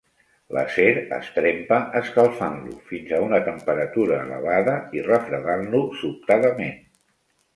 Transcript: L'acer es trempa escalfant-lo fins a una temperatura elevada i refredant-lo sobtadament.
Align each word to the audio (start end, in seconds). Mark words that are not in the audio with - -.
L'acer 0.57 0.85
es 1.17 1.27
trempa 1.35 1.77
escalfant-lo 1.99 2.79
fins 2.93 3.13
a 3.17 3.19
una 3.27 3.39
temperatura 3.49 4.17
elevada 4.27 4.75
i 5.01 5.05
refredant-lo 5.09 5.85
sobtadament. 6.01 6.77